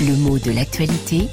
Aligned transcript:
Le 0.00 0.16
mot 0.16 0.38
de 0.38 0.50
l'actualité 0.50 1.28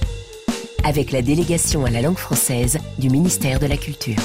avec 0.83 1.13
la 1.13 1.21
délégation 1.21 1.85
à 1.85 1.89
la 1.89 2.01
langue 2.01 2.17
française 2.17 2.77
du 2.99 3.09
ministère 3.09 3.61
de 3.61 3.65
la 3.65 3.77
Culture. 3.77 4.17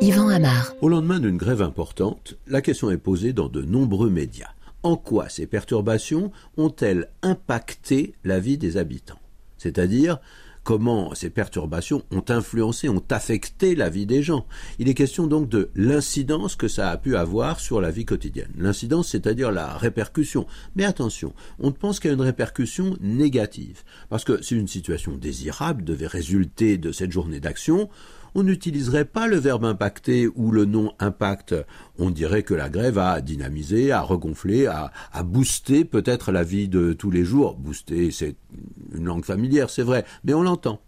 Yvan 0.00 0.28
Amar. 0.28 0.74
Au 0.80 0.88
lendemain 0.88 1.18
d'une 1.18 1.36
grève 1.36 1.62
importante, 1.62 2.36
la 2.46 2.62
question 2.62 2.92
est 2.92 2.96
posée 2.96 3.32
dans 3.32 3.48
de 3.48 3.62
nombreux 3.62 4.08
médias. 4.08 4.50
En 4.84 4.96
quoi 4.96 5.28
ces 5.28 5.48
perturbations 5.48 6.30
ont-elles 6.56 7.10
impacté 7.22 8.14
la 8.22 8.38
vie 8.38 8.56
des 8.56 8.76
habitants? 8.76 9.18
C'est-à-dire, 9.56 10.20
comment 10.68 11.14
ces 11.14 11.30
perturbations 11.30 12.02
ont 12.10 12.24
influencé, 12.28 12.90
ont 12.90 13.02
affecté 13.08 13.74
la 13.74 13.88
vie 13.88 14.04
des 14.04 14.22
gens. 14.22 14.44
Il 14.78 14.90
est 14.90 14.92
question 14.92 15.26
donc 15.26 15.48
de 15.48 15.70
l'incidence 15.74 16.56
que 16.56 16.68
ça 16.68 16.90
a 16.90 16.98
pu 16.98 17.16
avoir 17.16 17.58
sur 17.58 17.80
la 17.80 17.90
vie 17.90 18.04
quotidienne. 18.04 18.52
L'incidence, 18.54 19.08
c'est-à-dire 19.08 19.50
la 19.50 19.78
répercussion. 19.78 20.46
Mais 20.76 20.84
attention, 20.84 21.32
on 21.58 21.72
pense 21.72 22.00
qu'il 22.00 22.10
y 22.10 22.12
a 22.12 22.16
une 22.16 22.20
répercussion 22.20 22.98
négative. 23.00 23.82
Parce 24.10 24.24
que 24.24 24.42
si 24.42 24.56
une 24.56 24.68
situation 24.68 25.16
désirable 25.16 25.84
devait 25.84 26.06
résulter 26.06 26.76
de 26.76 26.92
cette 26.92 27.12
journée 27.12 27.40
d'action, 27.40 27.88
on 28.34 28.42
n'utiliserait 28.42 29.04
pas 29.04 29.26
le 29.26 29.36
verbe 29.36 29.64
impacter 29.64 30.28
ou 30.34 30.50
le 30.50 30.64
nom 30.64 30.92
impact. 30.98 31.54
On 31.98 32.10
dirait 32.10 32.42
que 32.42 32.54
la 32.54 32.68
grève 32.68 32.98
a 32.98 33.20
dynamisé, 33.20 33.92
a 33.92 34.00
regonflé, 34.02 34.66
a, 34.66 34.92
boosté 35.22 35.84
peut-être 35.84 36.32
la 36.32 36.44
vie 36.44 36.68
de 36.68 36.92
tous 36.92 37.10
les 37.10 37.24
jours. 37.24 37.56
Booster, 37.56 38.10
c'est 38.10 38.36
une 38.94 39.04
langue 39.04 39.24
familière, 39.24 39.70
c'est 39.70 39.82
vrai, 39.82 40.04
mais 40.24 40.34
on 40.34 40.42
l'entend. 40.42 40.80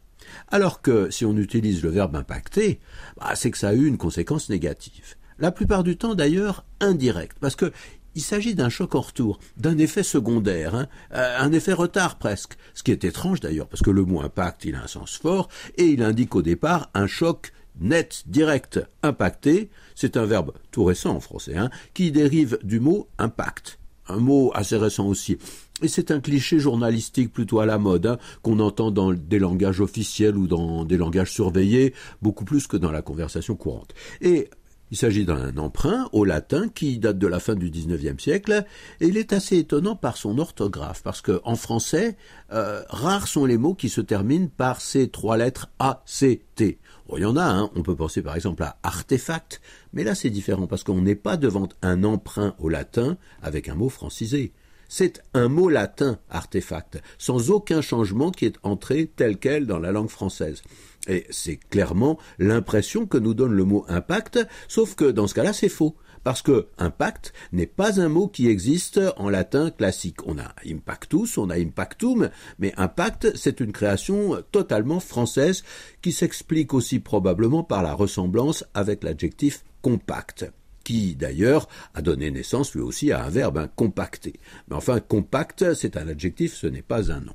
Alors 0.48 0.82
que 0.82 1.10
si 1.10 1.24
on 1.24 1.36
utilise 1.36 1.82
le 1.82 1.90
verbe 1.90 2.16
impacter, 2.16 2.80
bah, 3.18 3.34
c'est 3.34 3.50
que 3.50 3.58
ça 3.58 3.70
a 3.70 3.74
eu 3.74 3.86
une 3.86 3.98
conséquence 3.98 4.50
négative. 4.50 5.16
La 5.38 5.50
plupart 5.50 5.82
du 5.84 5.96
temps 5.96 6.14
d'ailleurs 6.14 6.64
indirecte, 6.80 7.38
parce 7.40 7.56
que 7.56 7.72
il 8.14 8.22
s'agit 8.22 8.54
d'un 8.54 8.68
choc 8.68 8.94
en 8.94 9.00
retour, 9.00 9.38
d'un 9.56 9.78
effet 9.78 10.02
secondaire, 10.02 10.74
hein, 10.74 10.88
euh, 11.14 11.38
un 11.38 11.52
effet 11.52 11.72
retard 11.72 12.18
presque. 12.18 12.56
Ce 12.74 12.82
qui 12.82 12.90
est 12.90 13.04
étrange 13.04 13.40
d'ailleurs, 13.40 13.68
parce 13.68 13.82
que 13.82 13.90
le 13.90 14.04
mot 14.04 14.20
impact, 14.20 14.64
il 14.64 14.74
a 14.74 14.82
un 14.82 14.86
sens 14.86 15.16
fort, 15.16 15.48
et 15.76 15.84
il 15.84 16.02
indique 16.02 16.34
au 16.34 16.42
départ 16.42 16.90
un 16.94 17.06
choc 17.06 17.52
net, 17.80 18.24
direct, 18.26 18.80
impacté. 19.02 19.70
C'est 19.94 20.16
un 20.16 20.26
verbe 20.26 20.52
tout 20.70 20.84
récent 20.84 21.14
en 21.14 21.20
français, 21.20 21.56
hein, 21.56 21.70
qui 21.94 22.10
dérive 22.10 22.58
du 22.62 22.80
mot 22.80 23.08
impact. 23.18 23.78
Un 24.08 24.18
mot 24.18 24.50
assez 24.54 24.76
récent 24.76 25.06
aussi. 25.06 25.38
Et 25.82 25.88
c'est 25.88 26.10
un 26.10 26.20
cliché 26.20 26.58
journalistique 26.58 27.32
plutôt 27.32 27.60
à 27.60 27.66
la 27.66 27.78
mode, 27.78 28.06
hein, 28.06 28.18
qu'on 28.42 28.58
entend 28.58 28.90
dans 28.90 29.12
des 29.12 29.38
langages 29.38 29.80
officiels 29.80 30.36
ou 30.36 30.46
dans 30.46 30.84
des 30.84 30.96
langages 30.96 31.32
surveillés, 31.32 31.94
beaucoup 32.20 32.44
plus 32.44 32.66
que 32.66 32.76
dans 32.76 32.90
la 32.90 33.02
conversation 33.02 33.54
courante. 33.54 33.94
Et 34.20 34.50
il 34.90 34.96
s'agit 34.96 35.24
d'un 35.24 35.56
emprunt 35.56 36.08
au 36.12 36.24
latin 36.24 36.68
qui 36.68 36.98
date 36.98 37.18
de 37.18 37.26
la 37.26 37.40
fin 37.40 37.54
du 37.54 37.70
XIXe 37.70 38.22
siècle 38.22 38.64
et 39.00 39.06
il 39.06 39.16
est 39.16 39.32
assez 39.32 39.58
étonnant 39.58 39.96
par 39.96 40.16
son 40.16 40.38
orthographe 40.38 41.02
parce 41.02 41.20
que 41.20 41.40
en 41.44 41.56
français, 41.56 42.16
euh, 42.52 42.82
rares 42.88 43.28
sont 43.28 43.44
les 43.44 43.56
mots 43.58 43.74
qui 43.74 43.88
se 43.88 44.00
terminent 44.00 44.48
par 44.56 44.80
ces 44.80 45.08
trois 45.08 45.36
lettres 45.36 45.70
A, 45.78 46.02
C, 46.06 46.42
T. 46.54 46.78
il 47.16 47.22
y 47.22 47.24
en 47.24 47.36
a, 47.36 47.44
hein, 47.44 47.70
on 47.76 47.82
peut 47.82 47.96
penser 47.96 48.22
par 48.22 48.34
exemple 48.34 48.62
à 48.62 48.78
artefact, 48.82 49.60
mais 49.92 50.04
là 50.04 50.14
c'est 50.14 50.30
différent 50.30 50.66
parce 50.66 50.82
qu'on 50.82 51.02
n'est 51.02 51.14
pas 51.14 51.36
devant 51.36 51.68
un 51.82 52.04
emprunt 52.04 52.54
au 52.58 52.68
latin 52.68 53.16
avec 53.42 53.68
un 53.68 53.74
mot 53.74 53.88
francisé. 53.88 54.52
C'est 54.92 55.22
un 55.34 55.46
mot 55.46 55.68
latin, 55.68 56.18
artefact, 56.30 57.00
sans 57.16 57.52
aucun 57.52 57.80
changement 57.80 58.32
qui 58.32 58.44
est 58.44 58.56
entré 58.64 59.06
tel 59.06 59.38
quel 59.38 59.64
dans 59.64 59.78
la 59.78 59.92
langue 59.92 60.08
française. 60.08 60.62
Et 61.06 61.26
c'est 61.30 61.58
clairement 61.58 62.18
l'impression 62.40 63.06
que 63.06 63.16
nous 63.16 63.32
donne 63.32 63.52
le 63.52 63.62
mot 63.62 63.84
impact, 63.86 64.40
sauf 64.66 64.96
que 64.96 65.04
dans 65.04 65.28
ce 65.28 65.34
cas-là, 65.34 65.52
c'est 65.52 65.68
faux. 65.68 65.94
Parce 66.24 66.42
que 66.42 66.66
impact 66.76 67.32
n'est 67.52 67.68
pas 67.68 68.00
un 68.00 68.08
mot 68.08 68.26
qui 68.26 68.48
existe 68.48 69.00
en 69.16 69.30
latin 69.30 69.70
classique. 69.70 70.26
On 70.26 70.38
a 70.38 70.52
impactus, 70.66 71.38
on 71.38 71.50
a 71.50 71.56
impactum, 71.56 72.28
mais 72.58 72.74
impact, 72.76 73.36
c'est 73.36 73.60
une 73.60 73.72
création 73.72 74.42
totalement 74.50 74.98
française 74.98 75.62
qui 76.02 76.10
s'explique 76.10 76.74
aussi 76.74 76.98
probablement 76.98 77.62
par 77.62 77.84
la 77.84 77.94
ressemblance 77.94 78.64
avec 78.74 79.04
l'adjectif 79.04 79.62
compact 79.82 80.50
qui 80.90 81.14
d'ailleurs 81.14 81.68
a 81.94 82.02
donné 82.02 82.32
naissance 82.32 82.74
lui 82.74 82.80
aussi 82.80 83.12
à 83.12 83.24
un 83.24 83.28
verbe, 83.28 83.58
hein, 83.58 83.70
compacter. 83.76 84.40
Mais 84.68 84.74
enfin, 84.74 84.98
compact, 84.98 85.72
c'est 85.74 85.96
un 85.96 86.08
adjectif, 86.08 86.52
ce 86.52 86.66
n'est 86.66 86.82
pas 86.82 87.12
un 87.12 87.20
nom. 87.20 87.34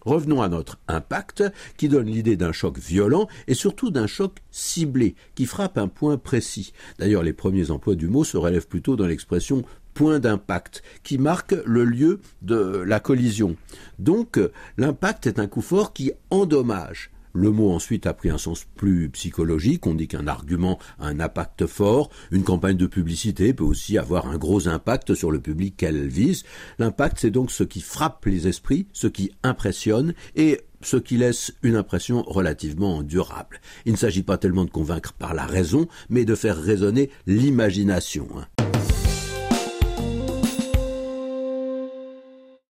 Revenons 0.00 0.40
à 0.40 0.48
notre 0.48 0.78
impact, 0.88 1.44
qui 1.76 1.90
donne 1.90 2.06
l'idée 2.06 2.36
d'un 2.36 2.52
choc 2.52 2.78
violent 2.78 3.28
et 3.48 3.54
surtout 3.54 3.90
d'un 3.90 4.06
choc 4.06 4.38
ciblé, 4.50 5.14
qui 5.34 5.44
frappe 5.44 5.76
un 5.76 5.88
point 5.88 6.16
précis. 6.16 6.72
D'ailleurs, 6.98 7.22
les 7.22 7.34
premiers 7.34 7.70
emplois 7.70 7.96
du 7.96 8.08
mot 8.08 8.24
se 8.24 8.38
relèvent 8.38 8.68
plutôt 8.68 8.96
dans 8.96 9.06
l'expression 9.06 9.62
point 9.92 10.18
d'impact, 10.18 10.82
qui 11.02 11.18
marque 11.18 11.54
le 11.66 11.84
lieu 11.84 12.20
de 12.40 12.82
la 12.86 12.98
collision. 12.98 13.56
Donc, 13.98 14.40
l'impact 14.78 15.26
est 15.26 15.38
un 15.38 15.48
coup 15.48 15.60
fort 15.60 15.92
qui 15.92 16.12
endommage. 16.30 17.10
Le 17.36 17.50
mot 17.50 17.70
ensuite 17.70 18.06
a 18.06 18.14
pris 18.14 18.30
un 18.30 18.38
sens 18.38 18.64
plus 18.76 19.10
psychologique. 19.10 19.86
On 19.86 19.92
dit 19.92 20.08
qu'un 20.08 20.26
argument 20.26 20.78
a 20.98 21.08
un 21.08 21.20
impact 21.20 21.66
fort. 21.66 22.08
Une 22.30 22.44
campagne 22.44 22.78
de 22.78 22.86
publicité 22.86 23.52
peut 23.52 23.62
aussi 23.62 23.98
avoir 23.98 24.26
un 24.26 24.38
gros 24.38 24.68
impact 24.68 25.14
sur 25.14 25.30
le 25.30 25.38
public 25.38 25.76
qu'elle 25.76 26.08
vise. 26.08 26.44
L'impact, 26.78 27.18
c'est 27.20 27.30
donc 27.30 27.50
ce 27.50 27.62
qui 27.62 27.82
frappe 27.82 28.24
les 28.24 28.48
esprits, 28.48 28.86
ce 28.94 29.06
qui 29.06 29.32
impressionne 29.42 30.14
et 30.34 30.62
ce 30.80 30.96
qui 30.96 31.18
laisse 31.18 31.52
une 31.62 31.76
impression 31.76 32.22
relativement 32.22 33.02
durable. 33.02 33.60
Il 33.84 33.92
ne 33.92 33.98
s'agit 33.98 34.22
pas 34.22 34.38
tellement 34.38 34.64
de 34.64 34.70
convaincre 34.70 35.12
par 35.12 35.34
la 35.34 35.44
raison, 35.44 35.88
mais 36.08 36.24
de 36.24 36.34
faire 36.34 36.56
résonner 36.56 37.10
l'imagination. 37.26 38.28
Hein. 38.38 38.55